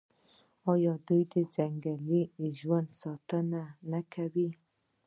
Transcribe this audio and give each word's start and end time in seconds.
آیا 0.73 0.93
دوی 1.07 1.21
د 1.33 1.35
ځنګلي 1.55 2.21
ژوند 2.59 2.89
ساتنه 3.01 3.61
نه 3.91 4.01
کوي؟ 4.13 4.49